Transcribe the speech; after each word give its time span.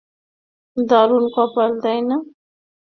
দারুন 0.77 1.23
কপাল, 1.35 1.71
তাই 1.83 1.99
না? 2.09 2.17